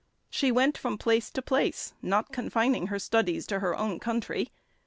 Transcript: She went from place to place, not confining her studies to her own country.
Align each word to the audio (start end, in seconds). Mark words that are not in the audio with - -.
She 0.31 0.51
went 0.51 0.79
from 0.79 0.97
place 0.97 1.29
to 1.29 1.43
place, 1.43 1.93
not 2.01 2.31
confining 2.31 2.87
her 2.87 2.97
studies 2.97 3.45
to 3.45 3.59
her 3.59 3.77
own 3.77 3.99
country. 3.99 4.49